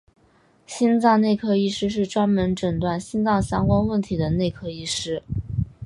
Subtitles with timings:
[0.65, 5.21] 心脏内科医师是专门诊断心脏相关问题的内科医师。